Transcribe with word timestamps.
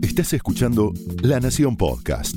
Estás 0.00 0.32
escuchando 0.32 0.92
La 1.20 1.40
Nación 1.40 1.76
Podcast. 1.76 2.36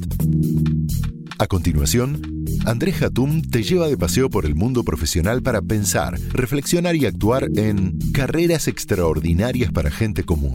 A 1.37 1.45
continuación, 1.45 2.43
Andrés 2.65 3.03
Hatum 3.03 3.43
te 3.43 3.61
lleva 3.61 3.87
de 3.87 3.97
paseo 3.97 4.31
por 4.31 4.47
el 4.47 4.55
mundo 4.55 4.83
profesional 4.83 5.43
para 5.43 5.61
pensar, 5.61 6.19
reflexionar 6.33 6.95
y 6.95 7.05
actuar 7.05 7.49
en 7.55 7.99
carreras 8.13 8.67
extraordinarias 8.67 9.71
para 9.71 9.91
gente 9.91 10.23
común. 10.23 10.53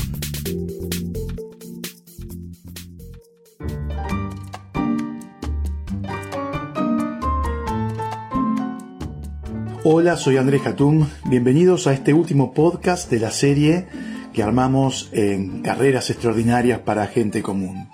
Hola, 9.84 10.16
soy 10.16 10.38
Andrés 10.38 10.66
Hatum. 10.66 11.06
Bienvenidos 11.26 11.86
a 11.86 11.92
este 11.92 12.14
último 12.14 12.52
podcast 12.52 13.08
de 13.10 13.20
la 13.20 13.30
serie 13.30 13.86
que 14.34 14.42
armamos 14.42 15.08
en 15.12 15.62
Carreras 15.62 16.10
Extraordinarias 16.10 16.80
para 16.80 17.06
Gente 17.06 17.40
Común. 17.40 17.88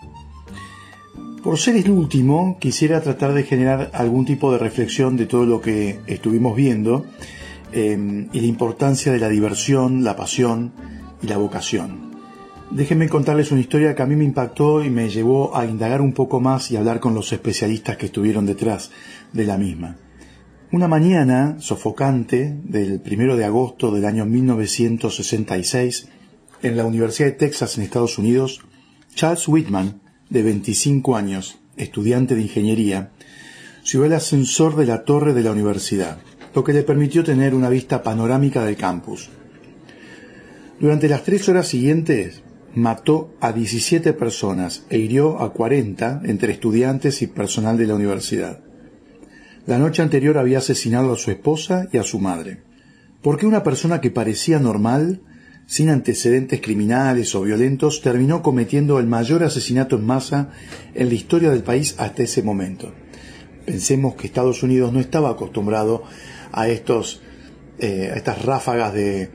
Por 1.44 1.58
ser 1.58 1.76
el 1.76 1.90
último, 1.90 2.58
quisiera 2.58 3.00
tratar 3.00 3.32
de 3.32 3.44
generar 3.44 3.90
algún 3.94 4.24
tipo 4.24 4.50
de 4.50 4.58
reflexión 4.58 5.16
de 5.16 5.26
todo 5.26 5.46
lo 5.46 5.60
que 5.60 6.00
estuvimos 6.06 6.56
viendo 6.56 7.06
eh, 7.72 8.26
y 8.32 8.40
la 8.40 8.46
importancia 8.46 9.12
de 9.12 9.20
la 9.20 9.28
diversión, 9.28 10.02
la 10.02 10.16
pasión 10.16 10.72
y 11.22 11.28
la 11.28 11.36
vocación. 11.36 12.10
Déjenme 12.70 13.08
contarles 13.08 13.52
una 13.52 13.60
historia 13.60 13.94
que 13.94 14.02
a 14.02 14.06
mí 14.06 14.16
me 14.16 14.24
impactó 14.24 14.84
y 14.84 14.90
me 14.90 15.08
llevó 15.08 15.56
a 15.56 15.66
indagar 15.66 16.00
un 16.00 16.12
poco 16.12 16.40
más 16.40 16.70
y 16.70 16.76
hablar 16.76 17.00
con 17.00 17.14
los 17.14 17.32
especialistas 17.32 17.96
que 17.96 18.06
estuvieron 18.06 18.46
detrás 18.46 18.90
de 19.32 19.44
la 19.44 19.58
misma. 19.58 19.96
Una 20.72 20.86
mañana 20.86 21.56
sofocante 21.58 22.56
del 22.62 23.00
primero 23.00 23.36
de 23.36 23.44
agosto 23.44 23.90
del 23.90 24.04
año 24.04 24.24
1966, 24.24 26.08
en 26.62 26.76
la 26.76 26.84
Universidad 26.84 27.28
de 27.28 27.34
Texas 27.34 27.76
en 27.76 27.84
Estados 27.84 28.18
Unidos, 28.18 28.60
Charles 29.14 29.46
Whitman, 29.48 30.00
de 30.28 30.42
25 30.42 31.16
años, 31.16 31.58
estudiante 31.76 32.34
de 32.34 32.42
ingeniería, 32.42 33.10
subió 33.82 34.06
al 34.06 34.14
ascensor 34.14 34.76
de 34.76 34.86
la 34.86 35.04
torre 35.04 35.34
de 35.34 35.42
la 35.42 35.52
universidad, 35.52 36.18
lo 36.54 36.64
que 36.64 36.72
le 36.72 36.82
permitió 36.82 37.24
tener 37.24 37.54
una 37.54 37.68
vista 37.68 38.02
panorámica 38.02 38.64
del 38.64 38.76
campus. 38.76 39.30
Durante 40.78 41.08
las 41.08 41.24
tres 41.24 41.48
horas 41.48 41.68
siguientes, 41.68 42.42
mató 42.74 43.34
a 43.40 43.52
17 43.52 44.12
personas 44.12 44.84
e 44.90 44.98
hirió 44.98 45.40
a 45.42 45.52
40 45.52 46.22
entre 46.24 46.52
estudiantes 46.52 47.22
y 47.22 47.26
personal 47.26 47.76
de 47.76 47.86
la 47.86 47.94
universidad. 47.94 48.60
La 49.66 49.78
noche 49.78 50.02
anterior 50.02 50.38
había 50.38 50.58
asesinado 50.58 51.12
a 51.12 51.16
su 51.16 51.30
esposa 51.30 51.88
y 51.92 51.98
a 51.98 52.02
su 52.02 52.18
madre. 52.18 52.62
¿Por 53.22 53.38
qué 53.38 53.46
una 53.46 53.62
persona 53.62 54.00
que 54.00 54.10
parecía 54.10 54.58
normal, 54.58 55.20
sin 55.70 55.88
antecedentes 55.88 56.60
criminales 56.60 57.32
o 57.36 57.42
violentos, 57.42 58.02
terminó 58.02 58.42
cometiendo 58.42 58.98
el 58.98 59.06
mayor 59.06 59.44
asesinato 59.44 59.94
en 59.94 60.04
masa 60.04 60.50
en 60.94 61.08
la 61.08 61.14
historia 61.14 61.48
del 61.48 61.62
país 61.62 61.94
hasta 61.96 62.24
ese 62.24 62.42
momento? 62.42 62.92
Pensemos 63.66 64.16
que 64.16 64.26
Estados 64.26 64.64
Unidos 64.64 64.92
no 64.92 64.98
estaba 64.98 65.30
acostumbrado 65.30 66.02
a 66.50 66.66
estos, 66.66 67.22
eh, 67.78 68.10
a 68.12 68.16
estas 68.16 68.44
ráfagas 68.44 68.92
de, 68.94 69.30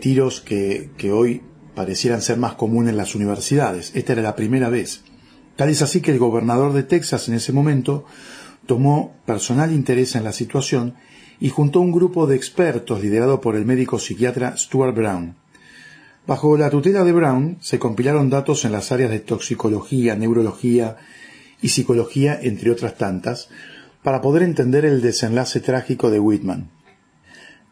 tiros 0.00 0.40
que, 0.40 0.90
que 0.96 1.10
hoy 1.10 1.42
parecieran 1.74 2.22
ser 2.22 2.38
más 2.38 2.54
comunes 2.54 2.92
en 2.92 2.96
las 2.96 3.16
universidades. 3.16 3.90
Esta 3.96 4.12
era 4.12 4.22
la 4.22 4.36
primera 4.36 4.68
vez. 4.68 5.02
Tal 5.56 5.68
es 5.68 5.82
así 5.82 6.00
que 6.00 6.12
el 6.12 6.20
gobernador 6.20 6.74
de 6.74 6.84
Texas 6.84 7.28
en 7.28 7.34
ese 7.34 7.52
momento 7.52 8.04
tomó 8.66 9.16
personal 9.26 9.72
interés 9.72 10.14
en 10.14 10.22
la 10.22 10.32
situación 10.32 10.94
y 11.40 11.48
juntó 11.48 11.80
un 11.80 11.90
grupo 11.90 12.28
de 12.28 12.36
expertos 12.36 13.02
liderado 13.02 13.40
por 13.40 13.56
el 13.56 13.64
médico 13.64 13.98
psiquiatra 13.98 14.56
Stuart 14.56 14.94
Brown. 14.94 15.41
Bajo 16.24 16.56
la 16.56 16.70
tutela 16.70 17.02
de 17.02 17.12
Brown 17.12 17.58
se 17.60 17.80
compilaron 17.80 18.30
datos 18.30 18.64
en 18.64 18.72
las 18.72 18.92
áreas 18.92 19.10
de 19.10 19.18
toxicología, 19.18 20.14
neurología 20.14 20.96
y 21.60 21.70
psicología, 21.70 22.38
entre 22.40 22.70
otras 22.70 22.96
tantas, 22.96 23.48
para 24.04 24.20
poder 24.20 24.44
entender 24.44 24.84
el 24.84 25.02
desenlace 25.02 25.60
trágico 25.60 26.10
de 26.10 26.20
Whitman. 26.20 26.70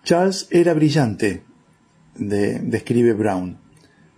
Charles 0.02 0.48
era 0.50 0.75
brillante, 0.75 1.42
describe 2.16 3.12
Brown, 3.12 3.58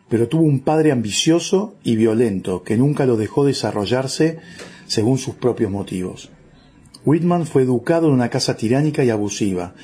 pero 0.08 0.28
tuvo 0.28 0.44
un 0.44 0.60
padre 0.60 0.92
ambicioso 0.92 1.74
y 1.82 1.96
violento 1.96 2.62
que 2.62 2.78
nunca 2.78 3.04
lo 3.04 3.16
dejó 3.16 3.44
desarrollarse 3.44 4.38
según 4.86 5.18
sus 5.18 5.34
propios 5.34 5.70
motivos. 5.70 6.30
Whitman 7.04 7.46
fue 7.46 7.62
educado 7.62 8.08
en 8.08 8.14
una 8.14 8.30
casa 8.30 8.56
tiránica 8.56 9.04
y 9.04 9.10
abusiva. 9.10 9.74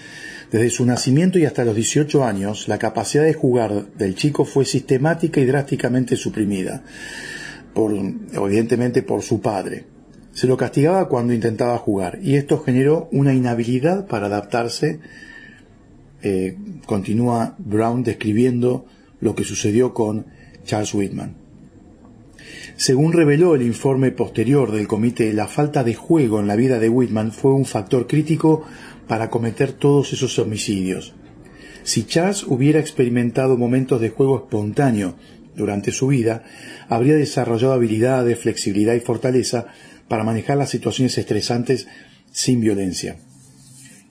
Desde 0.51 0.71
su 0.71 0.87
nacimiento 0.87 1.39
y 1.39 1.45
hasta 1.45 1.65
los 1.65 1.75
18 1.75 2.25
años, 2.25 2.69
la 2.69 2.79
capacidad 2.79 3.25
de 3.25 3.35
jugar 3.35 3.93
del 3.97 4.15
chico 4.15 4.45
fue 4.45 4.65
sistemática 4.65 5.41
y 5.41 5.47
drásticamente 5.47 6.17
suprimida, 6.17 6.83
por, 7.75 7.93
evidentemente 7.93 9.03
por 9.03 9.23
su 9.23 9.41
padre. 9.41 9.85
Se 10.33 10.47
lo 10.47 10.57
castigaba 10.57 11.09
cuando 11.09 11.35
intentaba 11.35 11.77
jugar 11.79 12.19
y 12.23 12.37
esto 12.37 12.63
generó 12.63 13.09
una 13.13 13.35
inhabilidad 13.35 14.07
para 14.07 14.27
adaptarse. 14.27 15.01
Eh, 16.23 16.57
continúa 16.87 17.57
Brown 17.59 18.03
describiendo 18.03 18.87
lo 19.21 19.35
que 19.35 19.45
sucedió 19.45 19.93
con 19.93 20.27
Charles 20.65 20.95
Whitman. 20.95 21.48
Según 22.77 23.13
reveló 23.13 23.55
el 23.55 23.63
informe 23.63 24.11
posterior 24.13 24.73
del 24.73 24.87
comité, 24.87 25.33
la 25.33 25.49
falta 25.49 25.85
de 25.85 25.95
juego 25.95 26.41
en 26.41 26.47
la 26.47 26.57
vida 26.57 26.79
de 26.79 26.89
Whitman 26.89 27.33
fue 27.33 27.53
un 27.53 27.65
factor 27.65 28.07
crítico 28.07 28.65
para 29.07 29.31
cometer 29.31 29.73
todos 29.73 30.13
esos 30.13 30.39
homicidios. 30.39 31.15
Si 31.83 32.05
Charles 32.05 32.45
hubiera 32.45 32.81
experimentado 32.81 33.57
momentos 33.57 34.01
de 34.01 34.11
juego 34.11 34.37
espontáneo 34.45 35.17
durante 35.57 35.91
su 35.91 36.09
vida, 36.09 36.45
habría 36.89 37.15
desarrollado 37.17 37.73
habilidades, 37.73 38.39
flexibilidad 38.39 38.95
y 38.95 39.01
fortaleza 39.01 39.67
para 40.07 40.25
manejar 40.25 40.57
las 40.59 40.71
situaciones 40.71 41.17
estresantes 41.19 41.89
sin 42.31 42.61
violencia. 42.61 43.17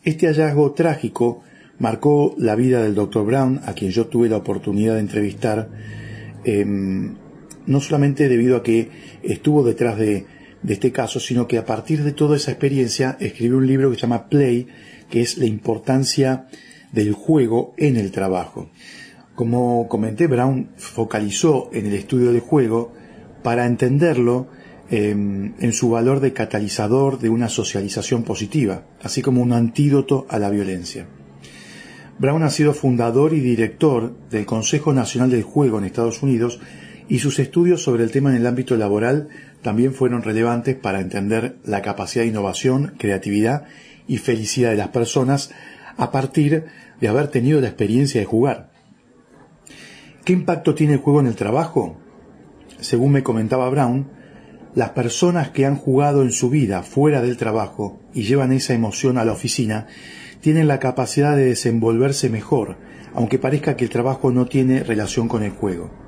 Este 0.04 0.28
hallazgo 0.28 0.74
trágico 0.74 1.44
marcó 1.80 2.36
la 2.38 2.56
vida 2.56 2.82
del 2.82 2.96
Dr. 2.96 3.26
Brown, 3.26 3.62
a 3.66 3.74
quien 3.74 3.92
yo 3.92 4.08
tuve 4.08 4.30
la 4.30 4.38
oportunidad 4.38 4.96
de 4.96 5.02
entrevistar, 5.02 5.70
eh, 6.44 6.66
no 7.68 7.82
solamente 7.82 8.28
debido 8.30 8.58
a 8.58 8.64
que 8.64 8.90
estuvo 9.22 9.64
detrás 9.64 9.98
de, 9.98 10.26
este 10.68 10.92
caso, 10.92 11.20
sino 11.20 11.48
que 11.48 11.58
a 11.58 11.66
partir 11.66 12.04
de 12.04 12.14
toda 12.14 12.36
esa 12.36 12.52
experiencia 12.52 13.16
escribió 13.20 13.58
un 13.58 13.68
libro 13.68 13.90
que 13.90 13.96
se 13.96 14.02
llama 14.02 14.28
Play, 14.28 14.68
que 15.10 15.22
es 15.22 15.38
la 15.38 15.46
importancia 15.46 16.48
del 16.92 17.14
juego 17.14 17.74
en 17.78 17.96
el 17.98 18.12
trabajo. 18.12 18.70
Como 19.36 19.88
comenté, 19.88 20.28
Brown 20.28 20.72
focalizó 20.78 21.70
en 21.72 21.86
el 21.86 21.94
estudio 21.94 22.32
del 22.32 22.42
juego 22.42 22.94
para 23.44 23.66
entenderlo 23.66 24.48
em, 24.90 25.54
en 25.60 25.74
su 25.74 25.90
valor 25.92 26.22
de 26.22 26.34
catalizador 26.34 27.20
de 27.20 27.30
una 27.30 27.50
socialización 27.50 28.24
positiva, 28.24 28.86
así 29.04 29.22
como 29.22 29.42
un 29.42 29.54
antídoto 29.54 30.26
a 30.30 30.40
la 30.40 30.50
violencia. 30.50 31.08
Brown 32.20 32.42
ha 32.42 32.50
sido 32.50 32.74
fundador 32.74 33.34
y 33.34 33.42
director 33.42 34.16
del 34.32 34.48
Consejo 34.48 34.92
Nacional 34.92 35.30
del 35.30 35.44
Juego 35.44 35.78
en 35.78 35.86
Estados 35.86 36.24
Unidos 36.24 36.60
y 37.10 37.20
sus 37.20 37.40
estudios 37.40 37.84
sobre 37.84 38.04
el 38.04 38.12
tema 38.12 38.32
en 38.32 38.38
el 38.38 38.48
ámbito 38.48 38.76
laboral 38.76 39.30
también 39.62 39.94
fueron 39.94 40.24
relevantes 40.24 40.76
para 40.76 41.00
entender 41.00 41.58
la 41.64 41.82
capacidad 41.82 42.24
de 42.24 42.30
innovación, 42.30 42.94
creatividad 42.98 43.66
y 44.08 44.18
felicidad 44.18 44.72
de 44.72 44.78
las 44.78 44.90
personas 44.90 45.52
a 45.98 46.12
partir 46.12 46.66
de 47.00 47.08
haber 47.08 47.28
tenido 47.28 47.62
la 47.62 47.68
experiencia 47.68 48.20
de 48.20 48.26
jugar. 48.26 48.72
¿Qué 50.24 50.34
impacto 50.34 50.76
tiene 50.76 50.94
el 50.94 51.00
juego 51.00 51.22
en 51.22 51.28
el 51.28 51.36
trabajo? 51.36 51.98
Según 52.80 53.14
me 53.14 53.24
comentaba 53.24 53.70
Brown, 53.70 54.10
las 54.76 54.90
personas 54.92 55.50
que 55.50 55.66
han 55.66 55.76
jugado 55.76 56.22
en 56.22 56.32
su 56.32 56.50
vida 56.50 56.84
fuera 56.84 57.22
del 57.22 57.38
trabajo 57.38 58.00
y 58.14 58.24
llevan 58.24 58.52
esa 58.52 58.74
emoción 58.74 59.18
a 59.18 59.26
la 59.26 59.32
oficina 59.32 59.88
tienen 60.42 60.68
la 60.68 60.80
capacidad 60.80 61.36
de 61.36 61.46
desenvolverse 61.46 62.30
mejor, 62.30 62.78
aunque 63.16 63.40
parezca 63.40 63.76
que 63.76 63.86
el 63.86 63.90
trabajo 63.90 64.32
no 64.32 64.46
tiene 64.46 64.84
relación 64.84 65.28
con 65.28 65.44
el 65.44 65.52
juego. 65.52 66.07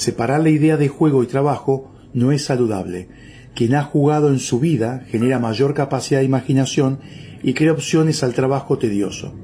Separar 0.00 0.40
la 0.40 0.48
idea 0.48 0.78
de 0.78 0.88
juego 0.88 1.22
y 1.22 1.26
trabajo 1.26 1.90
no 2.14 2.32
es 2.32 2.46
saludable. 2.46 3.08
Quien 3.54 3.74
ha 3.74 3.82
jugado 3.82 4.30
en 4.30 4.38
su 4.38 4.58
vida 4.58 5.04
genera 5.10 5.38
mayor 5.38 5.74
capacidad 5.74 6.20
de 6.20 6.24
imaginación 6.24 7.00
y 7.42 7.52
crea 7.52 7.72
opciones 7.72 8.22
al 8.22 8.32
trabajo 8.32 8.78
tedioso. 8.78 9.34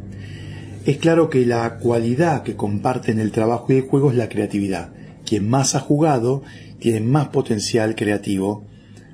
Es 0.86 0.96
claro 0.96 1.28
que 1.28 1.44
la 1.44 1.76
cualidad 1.76 2.42
que 2.42 2.56
comparten 2.56 3.20
el 3.20 3.32
trabajo 3.32 3.66
y 3.68 3.76
el 3.76 3.82
juego 3.82 4.10
es 4.10 4.16
la 4.16 4.30
creatividad. 4.30 4.94
Quien 5.26 5.46
más 5.46 5.74
ha 5.74 5.80
jugado 5.80 6.42
tiene 6.78 7.00
más 7.00 7.28
potencial 7.28 7.94
creativo, 7.94 8.64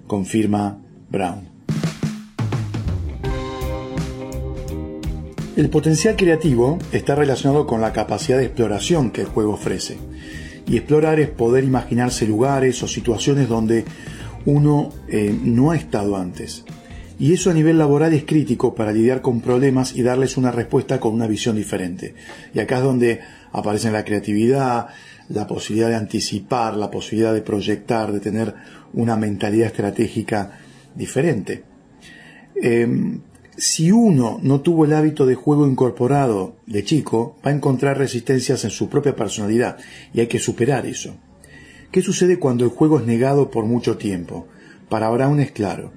confirma 0.06 0.78
Brown. 1.10 1.48
El 5.56 5.70
potencial 5.70 6.14
creativo 6.14 6.78
está 6.92 7.16
relacionado 7.16 7.66
con 7.66 7.80
la 7.80 7.92
capacidad 7.92 8.38
de 8.38 8.44
exploración 8.44 9.10
que 9.10 9.22
el 9.22 9.26
juego 9.26 9.54
ofrece. 9.54 9.98
Y 10.66 10.76
explorar 10.76 11.20
es 11.20 11.28
poder 11.28 11.64
imaginarse 11.64 12.26
lugares 12.26 12.82
o 12.82 12.88
situaciones 12.88 13.48
donde 13.48 13.84
uno 14.44 14.92
eh, 15.08 15.36
no 15.42 15.70
ha 15.70 15.76
estado 15.76 16.16
antes. 16.16 16.64
Y 17.18 17.32
eso 17.32 17.50
a 17.50 17.54
nivel 17.54 17.78
laboral 17.78 18.12
es 18.14 18.24
crítico 18.24 18.74
para 18.74 18.92
lidiar 18.92 19.22
con 19.22 19.40
problemas 19.40 19.94
y 19.94 20.02
darles 20.02 20.36
una 20.36 20.50
respuesta 20.50 20.98
con 20.98 21.14
una 21.14 21.26
visión 21.26 21.54
diferente. 21.54 22.14
Y 22.52 22.58
acá 22.58 22.78
es 22.78 22.82
donde 22.82 23.20
aparecen 23.52 23.92
la 23.92 24.04
creatividad, 24.04 24.88
la 25.28 25.46
posibilidad 25.46 25.88
de 25.88 25.96
anticipar, 25.96 26.76
la 26.76 26.90
posibilidad 26.90 27.32
de 27.32 27.42
proyectar, 27.42 28.12
de 28.12 28.20
tener 28.20 28.54
una 28.92 29.16
mentalidad 29.16 29.68
estratégica 29.68 30.58
diferente. 30.94 31.62
Em, 32.54 33.20
si 33.62 33.92
uno 33.92 34.40
no 34.42 34.60
tuvo 34.60 34.86
el 34.86 34.92
hábito 34.92 35.24
de 35.24 35.36
juego 35.36 35.68
incorporado 35.68 36.56
de 36.66 36.82
chico, 36.82 37.36
va 37.46 37.52
a 37.52 37.54
encontrar 37.54 37.96
resistencias 37.96 38.64
en 38.64 38.70
su 38.70 38.88
propia 38.88 39.14
personalidad 39.14 39.76
y 40.12 40.18
hay 40.18 40.26
que 40.26 40.40
superar 40.40 40.84
eso. 40.84 41.14
¿Qué 41.92 42.02
sucede 42.02 42.40
cuando 42.40 42.64
el 42.64 42.72
juego 42.72 42.98
es 42.98 43.06
negado 43.06 43.52
por 43.52 43.64
mucho 43.64 43.96
tiempo? 43.96 44.48
Para 44.88 45.10
Brown 45.10 45.38
es 45.38 45.52
claro. 45.52 45.92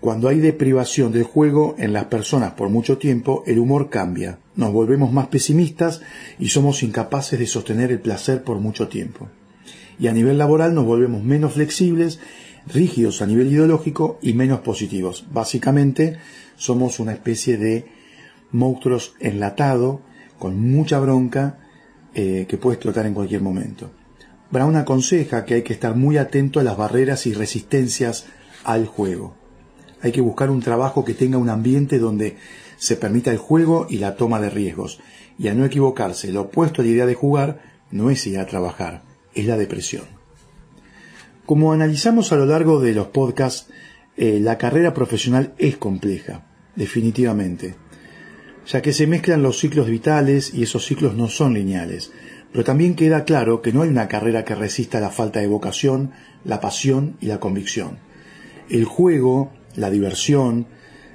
Cuando 0.00 0.28
hay 0.28 0.38
deprivación 0.40 1.12
del 1.12 1.24
juego 1.24 1.74
en 1.76 1.92
las 1.92 2.06
personas 2.06 2.52
por 2.52 2.70
mucho 2.70 2.96
tiempo, 2.96 3.42
el 3.46 3.58
humor 3.58 3.90
cambia, 3.90 4.38
nos 4.56 4.72
volvemos 4.72 5.12
más 5.12 5.26
pesimistas 5.26 6.00
y 6.38 6.48
somos 6.48 6.82
incapaces 6.82 7.38
de 7.38 7.46
sostener 7.46 7.92
el 7.92 8.00
placer 8.00 8.42
por 8.42 8.58
mucho 8.58 8.88
tiempo. 8.88 9.28
Y 9.98 10.08
a 10.08 10.12
nivel 10.12 10.38
laboral 10.38 10.74
nos 10.74 10.86
volvemos 10.86 11.22
menos 11.22 11.54
flexibles, 11.54 12.20
rígidos 12.66 13.22
a 13.22 13.26
nivel 13.26 13.52
ideológico 13.52 14.18
y 14.22 14.32
menos 14.34 14.60
positivos. 14.60 15.26
Básicamente 15.32 16.18
somos 16.56 17.00
una 17.00 17.12
especie 17.12 17.56
de 17.56 17.86
monstruos 18.52 19.14
enlatado 19.20 20.00
con 20.38 20.70
mucha 20.70 20.98
bronca 20.98 21.58
eh, 22.14 22.46
que 22.48 22.58
puede 22.58 22.74
explotar 22.74 23.06
en 23.06 23.14
cualquier 23.14 23.42
momento. 23.42 23.90
Brown 24.50 24.74
aconseja 24.76 25.44
que 25.44 25.54
hay 25.54 25.62
que 25.62 25.72
estar 25.72 25.94
muy 25.94 26.16
atento 26.16 26.58
a 26.58 26.64
las 26.64 26.76
barreras 26.76 27.26
y 27.26 27.34
resistencias 27.34 28.26
al 28.64 28.86
juego. 28.86 29.36
Hay 30.02 30.12
que 30.12 30.20
buscar 30.20 30.50
un 30.50 30.60
trabajo 30.60 31.04
que 31.04 31.14
tenga 31.14 31.38
un 31.38 31.50
ambiente 31.50 31.98
donde 31.98 32.36
se 32.76 32.96
permita 32.96 33.30
el 33.30 33.38
juego 33.38 33.86
y 33.88 33.98
la 33.98 34.16
toma 34.16 34.40
de 34.40 34.50
riesgos. 34.50 34.98
Y 35.38 35.48
a 35.48 35.54
no 35.54 35.64
equivocarse, 35.64 36.32
lo 36.32 36.42
opuesto 36.42 36.82
a 36.82 36.84
la 36.84 36.90
idea 36.90 37.06
de 37.06 37.14
jugar 37.14 37.60
no 37.90 38.10
es 38.10 38.26
ir 38.26 38.38
a 38.38 38.46
trabajar, 38.46 39.02
es 39.34 39.46
la 39.46 39.56
depresión. 39.56 40.04
Como 41.46 41.72
analizamos 41.72 42.32
a 42.32 42.36
lo 42.36 42.46
largo 42.46 42.80
de 42.80 42.94
los 42.94 43.08
podcasts, 43.08 43.68
eh, 44.16 44.38
la 44.40 44.58
carrera 44.58 44.94
profesional 44.94 45.54
es 45.58 45.76
compleja, 45.76 46.46
definitivamente, 46.76 47.74
ya 48.66 48.82
que 48.82 48.92
se 48.92 49.06
mezclan 49.06 49.42
los 49.42 49.58
ciclos 49.58 49.88
vitales 49.88 50.54
y 50.54 50.62
esos 50.62 50.84
ciclos 50.84 51.14
no 51.14 51.28
son 51.28 51.54
lineales. 51.54 52.12
Pero 52.52 52.64
también 52.64 52.94
queda 52.94 53.24
claro 53.24 53.62
que 53.62 53.72
no 53.72 53.82
hay 53.82 53.88
una 53.88 54.08
carrera 54.08 54.44
que 54.44 54.54
resista 54.54 55.00
la 55.00 55.10
falta 55.10 55.40
de 55.40 55.46
vocación, 55.46 56.12
la 56.44 56.60
pasión 56.60 57.16
y 57.20 57.26
la 57.26 57.40
convicción. 57.40 57.98
El 58.68 58.84
juego, 58.84 59.52
la 59.76 59.90
diversión, 59.90 60.66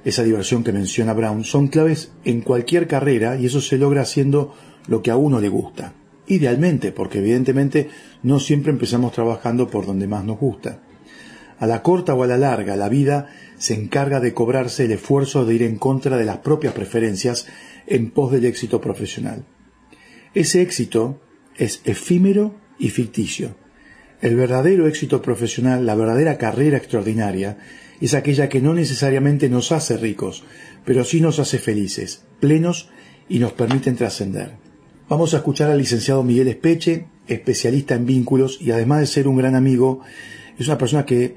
esa 0.03 0.23
diversión 0.23 0.63
que 0.63 0.71
menciona 0.71 1.13
Brown, 1.13 1.43
son 1.43 1.67
claves 1.67 2.11
en 2.23 2.41
cualquier 2.41 2.87
carrera 2.87 3.37
y 3.37 3.45
eso 3.45 3.61
se 3.61 3.77
logra 3.77 4.01
haciendo 4.01 4.53
lo 4.87 5.01
que 5.01 5.11
a 5.11 5.17
uno 5.17 5.39
le 5.39 5.49
gusta. 5.49 5.93
Idealmente, 6.27 6.91
porque 6.91 7.19
evidentemente 7.19 7.89
no 8.23 8.39
siempre 8.39 8.71
empezamos 8.71 9.11
trabajando 9.11 9.69
por 9.69 9.85
donde 9.85 10.07
más 10.07 10.25
nos 10.25 10.39
gusta. 10.39 10.81
A 11.59 11.67
la 11.67 11.81
corta 11.81 12.13
o 12.13 12.23
a 12.23 12.27
la 12.27 12.37
larga, 12.37 12.75
la 12.75 12.89
vida 12.89 13.29
se 13.57 13.75
encarga 13.75 14.19
de 14.19 14.33
cobrarse 14.33 14.85
el 14.85 14.91
esfuerzo 14.91 15.45
de 15.45 15.55
ir 15.55 15.63
en 15.63 15.77
contra 15.77 16.17
de 16.17 16.25
las 16.25 16.39
propias 16.39 16.73
preferencias 16.73 17.47
en 17.87 18.11
pos 18.11 18.31
del 18.31 18.45
éxito 18.45 18.81
profesional. 18.81 19.45
Ese 20.33 20.61
éxito 20.61 21.21
es 21.55 21.81
efímero 21.85 22.55
y 22.77 22.89
ficticio. 22.89 23.55
El 24.21 24.35
verdadero 24.35 24.87
éxito 24.87 25.21
profesional, 25.21 25.85
la 25.85 25.95
verdadera 25.95 26.37
carrera 26.37 26.77
extraordinaria, 26.77 27.57
es 28.01 28.13
aquella 28.13 28.49
que 28.49 28.61
no 28.61 28.73
necesariamente 28.73 29.47
nos 29.47 29.71
hace 29.71 29.95
ricos, 29.97 30.43
pero 30.83 31.05
sí 31.05 31.21
nos 31.21 31.39
hace 31.39 31.59
felices, 31.59 32.23
plenos 32.39 32.89
y 33.29 33.39
nos 33.39 33.53
permiten 33.53 33.95
trascender. 33.95 34.64
Vamos 35.07 35.35
a 35.35 35.37
escuchar 35.37 35.69
al 35.69 35.77
licenciado 35.77 36.23
Miguel 36.23 36.47
Espeche, 36.47 37.05
especialista 37.27 37.93
en 37.93 38.07
vínculos 38.07 38.59
y 38.59 38.71
además 38.71 39.01
de 39.01 39.05
ser 39.05 39.27
un 39.27 39.37
gran 39.37 39.53
amigo, 39.53 40.01
es 40.57 40.67
una 40.67 40.79
persona 40.79 41.05
que 41.05 41.35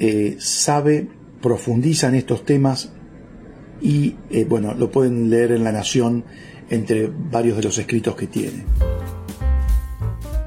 eh, 0.00 0.34
sabe, 0.40 1.06
profundiza 1.40 2.08
en 2.08 2.16
estos 2.16 2.44
temas 2.44 2.92
y 3.80 4.16
eh, 4.30 4.44
bueno, 4.48 4.74
lo 4.74 4.90
pueden 4.90 5.30
leer 5.30 5.52
en 5.52 5.62
La 5.62 5.70
Nación 5.70 6.24
entre 6.70 7.08
varios 7.08 7.56
de 7.56 7.62
los 7.62 7.78
escritos 7.78 8.16
que 8.16 8.26
tiene. 8.26 8.64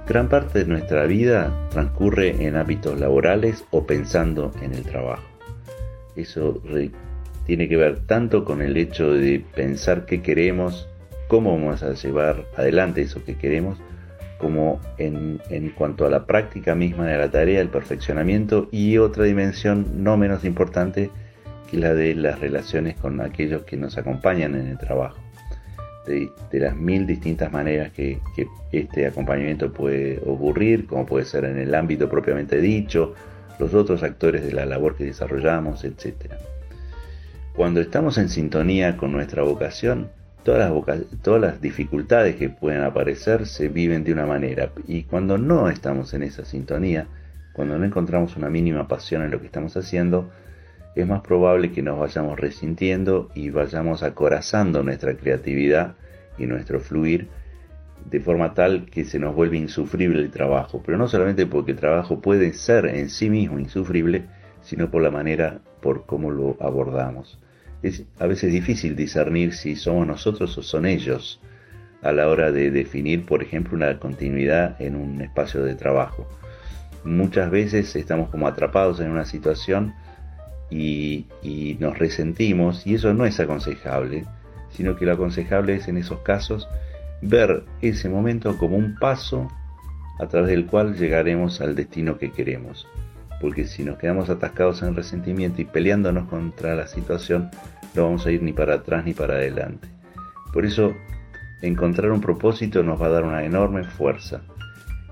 Gran 0.05 0.27
parte 0.27 0.59
de 0.59 0.65
nuestra 0.65 1.05
vida 1.05 1.69
transcurre 1.69 2.45
en 2.45 2.57
hábitos 2.57 2.99
laborales 2.99 3.63
o 3.71 3.85
pensando 3.87 4.51
en 4.61 4.73
el 4.73 4.83
trabajo. 4.83 5.23
Eso 6.17 6.61
tiene 7.45 7.69
que 7.69 7.77
ver 7.77 8.05
tanto 8.05 8.43
con 8.43 8.61
el 8.61 8.75
hecho 8.75 9.13
de 9.13 9.41
pensar 9.55 10.05
qué 10.05 10.21
queremos, 10.21 10.89
cómo 11.31 11.57
vamos 11.57 11.81
a 11.81 11.93
llevar 11.93 12.43
adelante 12.57 13.01
eso 13.01 13.23
que 13.23 13.35
queremos, 13.35 13.77
como 14.37 14.81
en, 14.97 15.39
en, 15.49 15.69
cuanto 15.69 16.05
a 16.05 16.09
la 16.09 16.25
práctica 16.25 16.75
misma 16.75 17.07
de 17.07 17.17
la 17.17 17.31
tarea, 17.31 17.61
el 17.61 17.69
perfeccionamiento 17.69 18.67
y 18.69 18.97
otra 18.97 19.23
dimensión 19.23 20.03
no 20.03 20.17
menos 20.17 20.43
importante 20.43 21.09
que 21.69 21.77
la 21.77 21.93
de 21.93 22.15
las 22.15 22.41
relaciones 22.41 22.97
con 22.97 23.21
aquellos 23.21 23.63
que 23.63 23.77
nos 23.77 23.97
acompañan 23.97 24.55
en 24.55 24.67
el 24.67 24.77
trabajo 24.77 25.21
de, 26.05 26.59
las 26.59 26.75
mil 26.75 27.07
distintas 27.07 27.49
maneras 27.49 27.93
que, 27.93 28.19
este 28.73 29.07
acompañamiento 29.07 29.71
puede 29.71 30.19
ocurrir, 30.25 30.85
como 30.85 31.05
puede 31.05 31.23
ser 31.23 31.45
en 31.45 31.57
el 31.57 31.73
ámbito 31.73 32.09
propiamente 32.09 32.59
dicho, 32.59 33.13
los 33.57 33.73
otros 33.73 34.03
actores 34.03 34.43
de 34.43 34.51
la 34.51 34.65
labor 34.65 34.97
que 34.97 35.05
desarrollamos, 35.05 35.85
etc. 35.85 36.33
Cuando 37.55 37.79
estamos 37.79 38.17
en 38.17 38.27
sintonía 38.27 38.97
con 38.97 39.13
nuestra 39.13 39.43
vocación, 39.43 40.09
todas 40.43 40.71
las, 40.71 41.05
todas 41.21 41.41
las 41.41 41.61
dificultades 41.61 42.35
que 42.35 42.49
pueden 42.49 42.81
aparecer 42.81 43.45
se 43.45 43.69
viven 43.69 44.03
de 44.03 44.13
una 44.13 44.25
manera 44.25 44.71
y 44.87 45.03
cuando 45.03 45.37
no 45.37 45.69
estamos 45.69 46.13
en 46.13 46.23
esa 46.23 46.45
sintonía, 46.45 47.07
cuando 47.53 47.77
no 47.77 47.85
encontramos 47.85 48.35
una 48.37 48.49
mínima 48.49 48.87
pasión 48.87 49.23
en 49.23 49.31
lo 49.31 49.39
que 49.39 49.45
estamos 49.45 49.75
haciendo, 49.77 50.31
es 50.95 51.07
más 51.07 51.21
probable 51.21 51.71
que 51.71 51.81
nos 51.81 51.99
vayamos 51.99 52.39
resintiendo 52.39 53.29
y 53.33 53.49
vayamos 53.49 54.03
acorazando 54.03 54.83
nuestra 54.83 55.15
creatividad 55.15 55.95
y 56.37 56.45
nuestro 56.45 56.79
fluir 56.79 57.27
de 58.09 58.19
forma 58.19 58.53
tal 58.53 58.85
que 58.85 59.05
se 59.05 59.19
nos 59.19 59.35
vuelve 59.35 59.57
insufrible 59.57 60.21
el 60.21 60.31
trabajo, 60.31 60.81
pero 60.85 60.97
no 60.97 61.07
solamente 61.07 61.45
porque 61.45 61.71
el 61.71 61.77
trabajo 61.77 62.19
puede 62.19 62.53
ser 62.53 62.87
en 62.87 63.09
sí 63.09 63.29
mismo 63.29 63.59
insufrible, 63.59 64.25
sino 64.61 64.89
por 64.89 65.01
la 65.01 65.11
manera 65.11 65.59
por 65.81 66.05
cómo 66.05 66.31
lo 66.31 66.57
abordamos. 66.59 67.39
Es 67.83 68.03
a 68.19 68.27
veces 68.27 68.51
difícil 68.51 68.95
discernir 68.95 69.53
si 69.53 69.75
somos 69.75 70.05
nosotros 70.05 70.57
o 70.57 70.63
son 70.63 70.85
ellos 70.85 71.39
a 72.01 72.11
la 72.11 72.27
hora 72.27 72.51
de 72.51 72.71
definir, 72.71 73.25
por 73.25 73.43
ejemplo, 73.43 73.75
una 73.75 73.99
continuidad 73.99 74.79
en 74.81 74.95
un 74.95 75.21
espacio 75.21 75.63
de 75.63 75.75
trabajo. 75.75 76.27
Muchas 77.03 77.49
veces 77.49 77.95
estamos 77.95 78.29
como 78.29 78.47
atrapados 78.47 78.99
en 78.99 79.09
una 79.09 79.25
situación 79.25 79.93
y, 80.69 81.25
nos 81.79 81.97
resentimos 81.97 82.85
y 82.85 82.95
eso 82.95 83.13
no 83.13 83.25
es 83.25 83.39
aconsejable, 83.39 84.25
sino 84.71 84.95
que 84.95 85.05
lo 85.05 85.13
aconsejable 85.13 85.75
es 85.75 85.87
en 85.87 85.97
esos 85.97 86.19
casos 86.19 86.67
ver 87.21 87.63
ese 87.81 88.09
momento 88.09 88.57
como 88.57 88.77
un 88.77 88.95
paso 88.99 89.47
a 90.19 90.27
través 90.27 90.51
del 90.51 90.67
cual 90.67 90.95
llegaremos 90.95 91.61
al 91.61 91.75
destino 91.75 92.17
que 92.17 92.31
queremos. 92.31 92.87
Porque 93.41 93.65
si 93.65 93.83
nos 93.83 93.97
quedamos 93.97 94.29
atascados 94.29 94.83
en 94.83 94.95
resentimiento 94.95 95.61
y 95.61 95.65
peleándonos 95.65 96.29
contra 96.29 96.75
la 96.75 96.87
situación, 96.87 97.49
no 97.95 98.03
vamos 98.03 98.25
a 98.25 98.31
ir 98.31 98.43
ni 98.43 98.53
para 98.53 98.75
atrás 98.75 99.03
ni 99.03 99.13
para 99.13 99.33
adelante. 99.33 99.89
Por 100.53 100.65
eso, 100.65 100.93
encontrar 101.61 102.11
un 102.11 102.21
propósito 102.21 102.83
nos 102.83 103.01
va 103.01 103.07
a 103.07 103.09
dar 103.09 103.23
una 103.23 103.43
enorme 103.43 103.83
fuerza. 103.83 104.41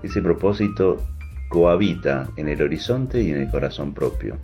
Ese 0.02 0.22
propósito 0.22 1.04
cohabita 1.48 2.28
en 2.36 2.48
el 2.48 2.62
horizonte 2.62 3.20
y 3.20 3.32
en 3.32 3.38
el 3.38 3.50
corazón 3.50 3.92
propio 3.92 4.38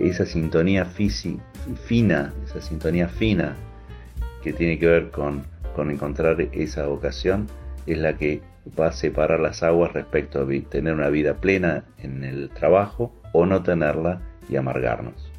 esa 0.00 0.26
sintonía 0.26 0.84
fina, 0.84 2.32
esa 2.44 2.60
sintonía 2.60 3.08
fina 3.08 3.56
que 4.42 4.52
tiene 4.52 4.78
que 4.78 4.86
ver 4.86 5.10
con, 5.10 5.44
con 5.74 5.90
encontrar 5.90 6.40
esa 6.52 6.86
vocación, 6.86 7.46
es 7.86 7.98
la 7.98 8.16
que 8.16 8.42
va 8.78 8.88
a 8.88 8.92
separar 8.92 9.40
las 9.40 9.62
aguas 9.62 9.92
respecto 9.92 10.40
a 10.40 10.46
tener 10.68 10.94
una 10.94 11.08
vida 11.08 11.34
plena 11.34 11.84
en 11.98 12.24
el 12.24 12.50
trabajo 12.50 13.14
o 13.36 13.46
no 13.46 13.62
tenerla 13.62 14.22
y 14.48 14.56
amargarnos. 14.56 15.32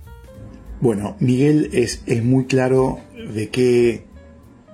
Bueno, 0.80 1.16
Miguel 1.20 1.70
es, 1.74 2.04
es 2.06 2.24
muy 2.24 2.46
claro 2.46 3.00
de 3.34 3.50
qué 3.50 4.06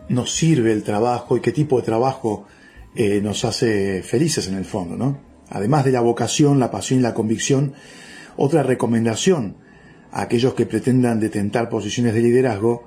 nos 0.09 0.33
sirve 0.33 0.73
el 0.73 0.83
trabajo 0.83 1.37
y 1.37 1.41
qué 1.41 1.51
tipo 1.51 1.79
de 1.79 1.85
trabajo 1.85 2.45
eh, 2.95 3.21
nos 3.21 3.45
hace 3.45 4.03
felices 4.03 4.47
en 4.47 4.55
el 4.55 4.65
fondo, 4.65 4.97
¿no? 4.97 5.17
Además 5.49 5.85
de 5.85 5.91
la 5.91 6.01
vocación, 6.01 6.59
la 6.59 6.71
pasión 6.71 6.99
y 6.99 7.03
la 7.03 7.13
convicción, 7.13 7.73
otra 8.35 8.63
recomendación 8.63 9.57
a 10.11 10.23
aquellos 10.23 10.53
que 10.53 10.65
pretendan 10.65 11.19
detentar 11.19 11.69
posiciones 11.69 12.13
de 12.13 12.21
liderazgo 12.21 12.85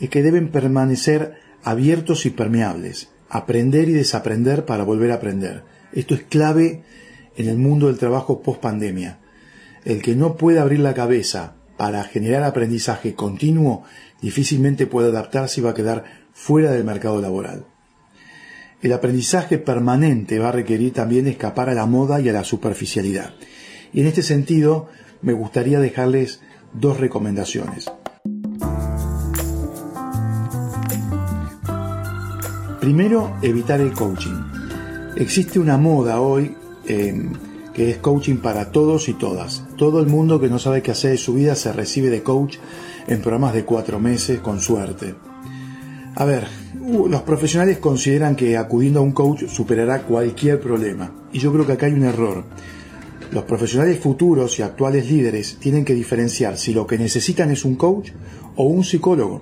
es 0.00 0.10
que 0.10 0.22
deben 0.22 0.50
permanecer 0.50 1.34
abiertos 1.64 2.26
y 2.26 2.30
permeables, 2.30 3.10
aprender 3.28 3.88
y 3.88 3.92
desaprender 3.92 4.64
para 4.64 4.84
volver 4.84 5.10
a 5.10 5.16
aprender. 5.16 5.64
Esto 5.92 6.14
es 6.14 6.22
clave 6.22 6.82
en 7.36 7.48
el 7.48 7.58
mundo 7.58 7.86
del 7.86 7.98
trabajo 7.98 8.42
post 8.42 8.60
pandemia. 8.60 9.18
El 9.84 10.02
que 10.02 10.14
no 10.14 10.36
pueda 10.36 10.62
abrir 10.62 10.80
la 10.80 10.94
cabeza 10.94 11.54
para 11.76 12.04
generar 12.04 12.42
aprendizaje 12.42 13.14
continuo 13.14 13.84
difícilmente 14.20 14.86
puede 14.86 15.08
adaptarse 15.08 15.60
y 15.60 15.64
va 15.64 15.70
a 15.70 15.74
quedar 15.74 16.04
fuera 16.32 16.72
del 16.72 16.84
mercado 16.84 17.20
laboral. 17.20 17.66
El 18.82 18.92
aprendizaje 18.92 19.58
permanente 19.58 20.38
va 20.38 20.50
a 20.50 20.52
requerir 20.52 20.92
también 20.92 21.26
escapar 21.26 21.68
a 21.68 21.74
la 21.74 21.86
moda 21.86 22.20
y 22.20 22.28
a 22.28 22.32
la 22.32 22.44
superficialidad. 22.44 23.34
Y 23.92 24.00
en 24.00 24.06
este 24.06 24.22
sentido, 24.22 24.88
me 25.22 25.32
gustaría 25.32 25.80
dejarles 25.80 26.40
dos 26.72 27.00
recomendaciones. 27.00 27.90
Primero, 32.80 33.36
evitar 33.42 33.80
el 33.80 33.92
coaching. 33.92 34.40
Existe 35.16 35.58
una 35.58 35.76
moda 35.76 36.20
hoy 36.20 36.54
eh, 36.86 37.28
que 37.78 37.90
es 37.90 37.98
coaching 37.98 38.38
para 38.38 38.72
todos 38.72 39.08
y 39.08 39.14
todas. 39.14 39.62
Todo 39.76 40.00
el 40.00 40.08
mundo 40.08 40.40
que 40.40 40.48
no 40.48 40.58
sabe 40.58 40.82
qué 40.82 40.90
hacer 40.90 41.12
de 41.12 41.16
su 41.16 41.34
vida 41.34 41.54
se 41.54 41.72
recibe 41.72 42.10
de 42.10 42.24
coach 42.24 42.56
en 43.06 43.20
programas 43.20 43.54
de 43.54 43.64
cuatro 43.64 44.00
meses 44.00 44.40
con 44.40 44.60
suerte. 44.60 45.14
A 46.16 46.24
ver, 46.24 46.48
los 47.08 47.22
profesionales 47.22 47.78
consideran 47.78 48.34
que 48.34 48.56
acudiendo 48.56 48.98
a 48.98 49.04
un 49.04 49.12
coach 49.12 49.44
superará 49.46 50.02
cualquier 50.02 50.60
problema. 50.60 51.28
Y 51.32 51.38
yo 51.38 51.52
creo 51.52 51.64
que 51.68 51.74
acá 51.74 51.86
hay 51.86 51.92
un 51.92 52.02
error. 52.02 52.42
Los 53.30 53.44
profesionales 53.44 54.00
futuros 54.00 54.58
y 54.58 54.62
actuales 54.62 55.08
líderes 55.08 55.58
tienen 55.60 55.84
que 55.84 55.94
diferenciar 55.94 56.58
si 56.58 56.74
lo 56.74 56.84
que 56.84 56.98
necesitan 56.98 57.52
es 57.52 57.64
un 57.64 57.76
coach 57.76 58.10
o 58.56 58.64
un 58.64 58.82
psicólogo. 58.82 59.40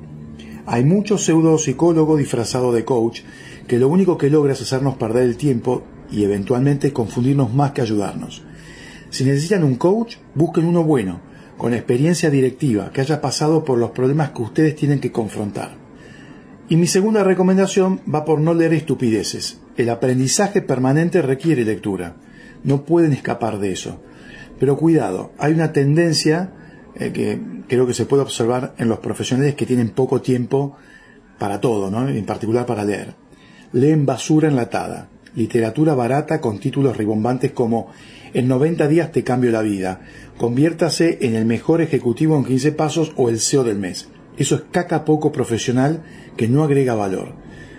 Hay 0.67 0.85
muchos 0.85 1.25
pseudo 1.25 1.57
psicólogos 1.57 2.19
disfrazados 2.19 2.75
de 2.75 2.85
coach 2.85 3.23
que 3.67 3.79
lo 3.79 3.89
único 3.89 4.19
que 4.19 4.29
logra 4.29 4.53
es 4.53 4.61
hacernos 4.61 4.97
perder 4.97 5.23
el 5.23 5.39
tiempo 5.39 5.85
y 6.11 6.25
eventualmente 6.25 6.93
confundirnos 6.93 7.53
más 7.53 7.73
que 7.73 7.83
ayudarnos. 7.83 8.43
Si 9.11 9.25
necesitan 9.25 9.65
un 9.65 9.77
coach, 9.77 10.17
busquen 10.35 10.67
uno 10.67 10.85
bueno, 10.85 11.21
con 11.57 11.73
experiencia 11.73 12.31
directiva, 12.31 12.91
que 12.93 13.01
haya 13.01 13.21
pasado 13.21 13.65
por 13.65 13.79
los 13.79 13.91
problemas 13.91 14.31
que 14.31 14.43
ustedes 14.43 14.77
tienen 14.77 15.01
que 15.01 15.13
confrontar. 15.13 15.77
Y 16.69 16.77
mi 16.77 16.87
segunda 16.87 17.23
recomendación 17.23 18.01
va 18.13 18.25
por 18.25 18.41
no 18.41 18.53
leer 18.53 18.75
estupideces. 18.75 19.61
El 19.77 19.89
aprendizaje 19.89 20.63
permanente 20.63 21.23
requiere 21.23 21.65
lectura. 21.65 22.17
No 22.65 22.85
pueden 22.85 23.13
escapar 23.13 23.59
de 23.59 23.73
eso. 23.73 24.01
Pero 24.59 24.77
cuidado, 24.77 25.33
hay 25.39 25.53
una 25.53 25.73
tendencia 25.73 26.53
eh, 26.97 27.13
que 27.13 27.41
creo 27.69 27.87
que 27.87 27.95
se 27.95 28.07
puede 28.07 28.23
observar 28.23 28.75
en 28.79 28.89
los 28.89 28.99
profesionales 28.99 29.55
que 29.55 29.67
tienen 29.67 29.91
poco 29.91 30.21
tiempo 30.21 30.77
para 31.39 31.61
todo, 31.61 31.91
¿no? 31.91 32.09
en 32.09 32.25
particular 32.25 32.67
para 32.67 32.85
leer. 32.85 33.15
Leen 33.73 34.07
basura 34.07 34.49
enlatada, 34.49 35.09
literatura 35.37 35.95
barata 35.95 36.41
con 36.41 36.59
títulos 36.59 36.97
ribombantes 36.97 37.53
como 37.53 37.89
En 38.35 38.49
90 38.49 38.89
días 38.89 39.13
te 39.13 39.23
cambio 39.23 39.53
la 39.53 39.63
vida, 39.63 40.01
conviértase 40.37 41.19
en 41.21 41.37
el 41.37 41.47
mejor 41.47 41.81
ejecutivo 41.81 42.37
en 42.37 42.45
15 42.45 42.73
pasos 42.73 43.13
o 43.17 43.29
el 43.29 43.39
CEO 43.39 43.63
del 43.63 43.79
mes. 43.79 44.09
Eso 44.37 44.57
es 44.57 44.63
caca 44.71 45.05
poco 45.05 45.33
profesional 45.33 46.03
que 46.37 46.49
no 46.49 46.65
agrega 46.65 46.95
valor. 46.95 47.35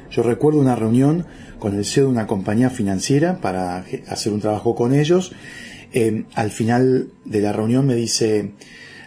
Yo 0.10 0.24
recuerdo 0.24 0.60
una 0.60 0.76
reunión 0.76 1.26
con 1.60 1.76
el 1.76 1.86
CEO 1.86 2.06
de 2.06 2.12
una 2.12 2.28
compañía 2.28 2.70
financiera 2.70 3.42
para 3.42 3.86
hacer 4.08 4.34
un 4.34 4.40
trabajo 4.40 4.76
con 4.76 4.94
ellos. 4.94 5.34
Eh, 5.94 6.26
al 6.34 6.52
final 6.52 7.10
de 7.26 7.42
la 7.42 7.54
reunión 7.54 7.86
me 7.86 7.96
dice, 7.96 8.54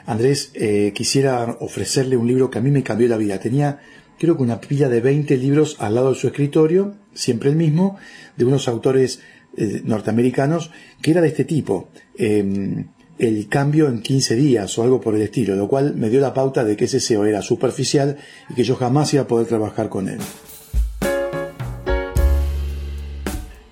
Andrés, 0.07 0.50
eh, 0.54 0.92
quisiera 0.95 1.57
ofrecerle 1.61 2.16
un 2.16 2.26
libro 2.26 2.50
que 2.50 2.59
a 2.59 2.62
mí 2.62 2.71
me 2.71 2.83
cambió 2.83 3.09
la 3.09 3.16
vida. 3.16 3.38
Tenía, 3.38 3.78
creo 4.19 4.37
que 4.37 4.42
una 4.42 4.61
pila 4.61 4.88
de 4.88 5.00
20 5.00 5.37
libros 5.37 5.76
al 5.78 5.95
lado 5.95 6.11
de 6.11 6.19
su 6.19 6.26
escritorio, 6.26 6.95
siempre 7.14 7.50
el 7.50 7.57
mismo, 7.57 7.97
de 8.37 8.45
unos 8.45 8.69
autores 8.69 9.21
eh, 9.57 9.83
norteamericanos, 9.85 10.71
que 11.02 11.11
era 11.11 11.21
de 11.21 11.29
este 11.29 11.45
tipo. 11.45 11.88
Em, 12.17 12.88
el 13.19 13.49
cambio 13.49 13.88
en 13.88 14.00
15 14.00 14.35
días 14.35 14.79
o 14.79 14.83
algo 14.83 15.00
por 15.00 15.14
el 15.14 15.23
estilo, 15.23 15.55
lo 15.55 15.69
cual 15.69 15.95
me 15.95 16.09
dio 16.09 16.21
la 16.21 16.33
pauta 16.33 16.64
de 16.64 16.76
que 16.76 16.87
ese 16.87 17.00
SEO 17.00 17.26
era 17.26 17.43
superficial 17.43 18.17
y 18.49 18.55
que 18.55 18.64
yo 18.64 18.76
jamás 18.76 19.12
iba 19.12 19.25
a 19.25 19.26
poder 19.26 19.47
trabajar 19.47 19.90
con 19.90 20.09
él. 20.09 20.19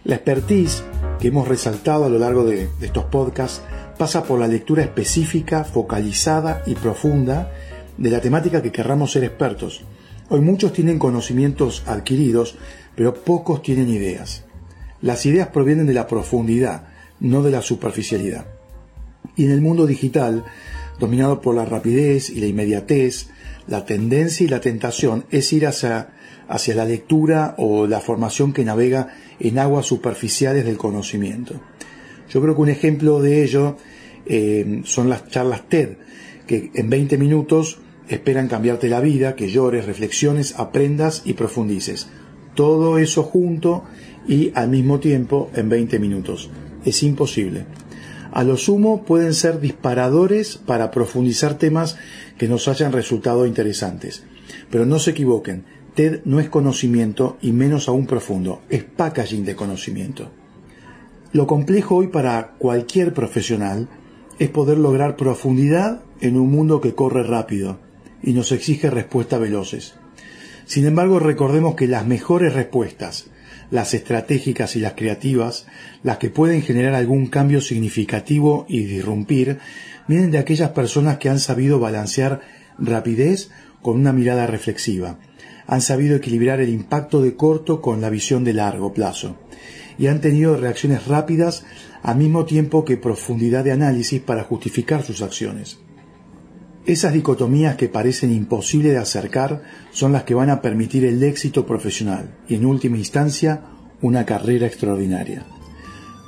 La 0.04 0.16
expertise 0.16 0.82
que 1.18 1.28
hemos 1.28 1.48
resaltado 1.48 2.04
a 2.04 2.08
lo 2.08 2.18
largo 2.18 2.44
de, 2.44 2.68
de 2.78 2.86
estos 2.86 3.04
podcasts 3.04 3.62
pasa 3.98 4.22
por 4.22 4.38
la 4.38 4.46
lectura 4.46 4.82
específica, 4.82 5.64
focalizada 5.64 6.62
y 6.66 6.74
profunda 6.74 7.50
de 7.96 8.10
la 8.10 8.20
temática 8.20 8.62
que 8.62 8.72
querramos 8.72 9.12
ser 9.12 9.24
expertos. 9.24 9.82
Hoy 10.30 10.40
muchos 10.40 10.72
tienen 10.72 10.98
conocimientos 10.98 11.82
adquiridos, 11.86 12.56
pero 12.98 13.14
pocos 13.14 13.62
tienen 13.62 13.90
ideas. 13.90 14.42
Las 15.00 15.24
ideas 15.24 15.46
provienen 15.46 15.86
de 15.86 15.94
la 15.94 16.08
profundidad, 16.08 16.88
no 17.20 17.44
de 17.44 17.52
la 17.52 17.62
superficialidad. 17.62 18.46
Y 19.36 19.44
en 19.44 19.52
el 19.52 19.60
mundo 19.60 19.86
digital, 19.86 20.44
dominado 20.98 21.40
por 21.40 21.54
la 21.54 21.64
rapidez 21.64 22.28
y 22.28 22.40
la 22.40 22.48
inmediatez, 22.48 23.28
la 23.68 23.84
tendencia 23.84 24.42
y 24.42 24.48
la 24.48 24.60
tentación 24.60 25.26
es 25.30 25.52
ir 25.52 25.68
hacia, 25.68 26.08
la 26.48 26.84
lectura 26.84 27.54
o 27.56 27.86
la 27.86 28.00
formación 28.00 28.52
que 28.52 28.64
navega 28.64 29.14
en 29.38 29.60
aguas 29.60 29.86
superficiales 29.86 30.64
del 30.64 30.76
conocimiento. 30.76 31.54
Yo 32.28 32.42
creo 32.42 32.56
que 32.56 32.62
un 32.62 32.68
ejemplo 32.68 33.22
de 33.22 33.44
ello 33.44 33.76
eh, 34.26 34.82
son 34.82 35.08
las 35.08 35.28
charlas 35.28 35.68
TED, 35.68 35.98
que 36.48 36.72
en 36.74 36.90
20 36.90 37.16
minutos 37.16 37.78
esperan 38.08 38.48
cambiarte 38.48 38.88
la 38.88 38.98
vida, 38.98 39.36
que 39.36 39.48
llores, 39.48 39.86
reflexiones, 39.86 40.58
aprendas 40.58 41.22
y 41.24 41.34
profundices. 41.34 42.08
Todo 42.58 42.98
eso 42.98 43.22
junto 43.22 43.84
y 44.26 44.50
al 44.56 44.68
mismo 44.68 44.98
tiempo 44.98 45.48
en 45.54 45.68
20 45.68 46.00
minutos. 46.00 46.50
Es 46.84 47.04
imposible. 47.04 47.66
A 48.32 48.42
lo 48.42 48.56
sumo 48.56 49.04
pueden 49.04 49.32
ser 49.32 49.60
disparadores 49.60 50.56
para 50.56 50.90
profundizar 50.90 51.54
temas 51.54 51.96
que 52.36 52.48
nos 52.48 52.66
hayan 52.66 52.90
resultado 52.90 53.46
interesantes. 53.46 54.24
Pero 54.72 54.86
no 54.86 54.98
se 54.98 55.12
equivoquen, 55.12 55.66
TED 55.94 56.22
no 56.24 56.40
es 56.40 56.48
conocimiento 56.48 57.36
y 57.40 57.52
menos 57.52 57.88
aún 57.88 58.06
profundo, 58.08 58.62
es 58.70 58.82
packaging 58.82 59.44
de 59.44 59.54
conocimiento. 59.54 60.28
Lo 61.32 61.46
complejo 61.46 61.94
hoy 61.94 62.08
para 62.08 62.54
cualquier 62.58 63.14
profesional 63.14 63.88
es 64.40 64.48
poder 64.48 64.78
lograr 64.78 65.14
profundidad 65.14 66.00
en 66.20 66.36
un 66.36 66.50
mundo 66.50 66.80
que 66.80 66.96
corre 66.96 67.22
rápido 67.22 67.78
y 68.20 68.32
nos 68.32 68.50
exige 68.50 68.90
respuestas 68.90 69.38
veloces. 69.38 69.94
Sin 70.68 70.86
embargo, 70.86 71.18
recordemos 71.18 71.74
que 71.74 71.88
las 71.88 72.06
mejores 72.06 72.52
respuestas 72.52 73.28
las 73.70 73.94
estratégicas 73.94 74.76
y 74.76 74.80
las 74.80 74.94
creativas, 74.94 75.66
las 76.02 76.18
que 76.18 76.30
pueden 76.30 76.62
generar 76.62 76.94
algún 76.94 77.26
cambio 77.26 77.60
significativo 77.60 78.66
y 78.68 78.84
disrumpir, 78.84 79.58
vienen 80.06 80.30
de 80.30 80.38
aquellas 80.38 80.70
personas 80.70 81.18
que 81.18 81.28
han 81.28 81.38
sabido 81.38 81.78
balancear 81.78 82.40
rapidez 82.78 83.50
con 83.82 83.96
una 83.96 84.12
mirada 84.12 84.46
reflexiva, 84.46 85.18
han 85.66 85.82
sabido 85.82 86.16
equilibrar 86.16 86.60
el 86.60 86.70
impacto 86.70 87.20
de 87.20 87.36
corto 87.36 87.82
con 87.82 88.00
la 88.00 88.10
visión 88.10 88.44
de 88.44 88.54
largo 88.54 88.94
plazo, 88.94 89.36
y 89.98 90.06
han 90.06 90.20
tenido 90.20 90.56
reacciones 90.56 91.06
rápidas 91.06 91.64
al 92.02 92.16
mismo 92.16 92.44
tiempo 92.44 92.84
que 92.84 92.96
profundidad 92.96 93.64
de 93.64 93.72
análisis 93.72 94.20
para 94.20 94.44
justificar 94.44 95.02
sus 95.02 95.22
acciones. 95.22 95.78
Esas 96.88 97.12
dicotomías 97.12 97.76
que 97.76 97.90
parecen 97.90 98.32
imposibles 98.32 98.92
de 98.92 98.98
acercar 98.98 99.60
son 99.90 100.12
las 100.12 100.22
que 100.22 100.32
van 100.32 100.48
a 100.48 100.62
permitir 100.62 101.04
el 101.04 101.22
éxito 101.22 101.66
profesional 101.66 102.30
y 102.48 102.54
en 102.54 102.64
última 102.64 102.96
instancia 102.96 103.60
una 104.00 104.24
carrera 104.24 104.66
extraordinaria. 104.66 105.44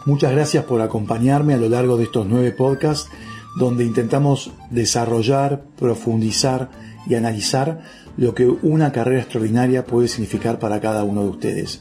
Muchas 0.05 0.33
gracias 0.33 0.65
por 0.65 0.83
acompañarme 0.83 1.55
a 1.55 1.57
lo 1.57 1.71
largo 1.71 1.97
de 1.97 2.05
estos 2.05 2.27
nueve 2.29 2.53
podcasts 2.53 3.09
donde 3.59 3.87
intentamos 3.87 4.53
desarrollar, 4.69 5.65
profundizar 5.79 6.69
y 7.07 7.15
analizar 7.15 7.81
lo 8.19 8.35
que 8.35 8.47
una 8.47 8.93
carrera 8.93 9.23
extraordinaria 9.23 9.87
puede 9.87 10.09
significar 10.09 10.59
para 10.59 10.79
cada 10.79 11.05
uno 11.05 11.23
de 11.23 11.31
ustedes. 11.31 11.81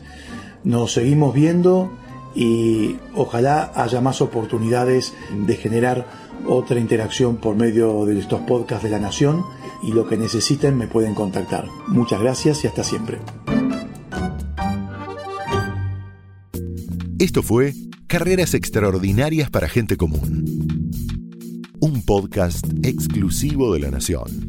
Nos 0.64 0.94
seguimos 0.94 1.34
viendo 1.34 1.92
y 2.34 2.96
ojalá 3.14 3.74
haya 3.76 4.00
más 4.00 4.22
oportunidades 4.22 5.14
de 5.46 5.56
generar 5.58 6.29
otra 6.48 6.79
interacción 6.79 7.38
por 7.38 7.55
medio 7.55 8.05
de 8.05 8.19
estos 8.19 8.41
podcasts 8.41 8.84
de 8.84 8.89
la 8.89 9.00
Nación 9.00 9.43
y 9.84 9.91
lo 9.91 10.08
que 10.08 10.17
necesiten 10.17 10.77
me 10.77 10.88
pueden 10.88 11.15
contactar. 11.15 11.67
Muchas 11.88 12.22
gracias 12.22 12.63
y 12.63 12.67
hasta 12.67 12.84
siempre. 12.84 13.19
Esto 17.19 17.43
fue 17.43 17.74
Carreras 18.08 18.53
Extraordinarias 18.53 19.50
para 19.50 19.67
Gente 19.67 19.98
Común 19.98 20.60
un 21.81 22.01
podcast 22.03 22.65
exclusivo 22.84 23.74
de 23.74 23.79
La 23.79 23.91
Nación. 23.91 24.49